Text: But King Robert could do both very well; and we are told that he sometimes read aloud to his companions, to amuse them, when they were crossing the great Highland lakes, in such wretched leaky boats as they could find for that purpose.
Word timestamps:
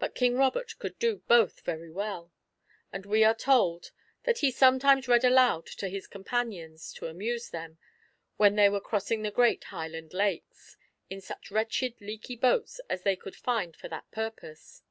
But 0.00 0.16
King 0.16 0.34
Robert 0.34 0.74
could 0.80 0.98
do 0.98 1.18
both 1.28 1.60
very 1.60 1.88
well; 1.92 2.32
and 2.92 3.06
we 3.06 3.22
are 3.22 3.36
told 3.36 3.92
that 4.24 4.38
he 4.38 4.50
sometimes 4.50 5.06
read 5.06 5.24
aloud 5.24 5.66
to 5.78 5.88
his 5.88 6.08
companions, 6.08 6.92
to 6.94 7.06
amuse 7.06 7.50
them, 7.50 7.78
when 8.36 8.56
they 8.56 8.68
were 8.68 8.80
crossing 8.80 9.22
the 9.22 9.30
great 9.30 9.62
Highland 9.62 10.12
lakes, 10.12 10.76
in 11.08 11.20
such 11.20 11.52
wretched 11.52 11.94
leaky 12.00 12.34
boats 12.34 12.80
as 12.90 13.02
they 13.04 13.14
could 13.14 13.36
find 13.36 13.76
for 13.76 13.86
that 13.86 14.10
purpose. 14.10 14.82